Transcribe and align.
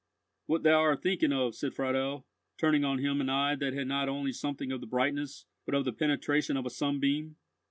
"What 0.47 0.63
thou 0.63 0.79
art 0.79 1.03
thinking 1.03 1.31
of," 1.31 1.53
said 1.53 1.75
Friedel, 1.75 2.25
turning 2.57 2.83
on 2.83 2.97
him 2.97 3.21
an 3.21 3.29
eye 3.29 3.53
that 3.57 3.73
had 3.75 3.85
not 3.85 4.09
only 4.09 4.31
something 4.31 4.71
of 4.71 4.81
the 4.81 4.87
brightness 4.87 5.45
but 5.63 5.75
of 5.75 5.85
the 5.85 5.93
penetration 5.93 6.57
of 6.57 6.65
a 6.65 6.71
sunbeam. 6.71 7.35